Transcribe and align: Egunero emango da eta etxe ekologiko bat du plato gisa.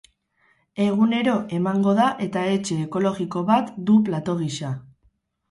Egunero 0.85 1.35
emango 1.57 1.93
da 1.99 2.07
eta 2.29 2.47
etxe 2.55 2.79
ekologiko 2.87 3.45
bat 3.53 3.71
du 3.91 4.01
plato 4.09 4.37
gisa. 4.43 4.75